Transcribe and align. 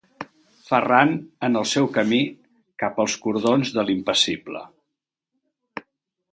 Ferran 0.69 1.11
en 1.47 1.59
el 1.59 1.67
seu 1.73 1.89
camí 1.99 2.23
cap 2.85 2.99
als 3.05 3.17
cordons 3.27 3.75
de 3.79 3.87
l'impassible. 3.91 4.67